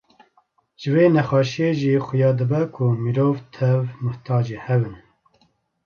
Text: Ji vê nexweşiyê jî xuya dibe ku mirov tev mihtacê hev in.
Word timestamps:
Ji 0.79 0.89
vê 0.93 1.05
nexweşiyê 1.15 1.69
jî 1.79 1.93
xuya 2.05 2.31
dibe 2.39 2.61
ku 2.75 2.85
mirov 3.03 3.35
tev 3.53 3.81
mihtacê 4.03 4.57
hev 4.65 4.81
in. 4.89 4.97